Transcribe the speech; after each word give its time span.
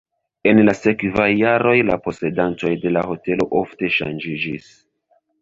En 0.51 0.61
la 0.69 0.73
sekvaj 0.77 1.27
jaroj 1.39 1.73
la 1.89 1.97
posedantoj 2.07 2.73
de 2.87 2.95
la 2.95 3.05
hotelo 3.11 3.49
ofte 3.61 3.93
ŝanĝiĝis. 3.99 4.75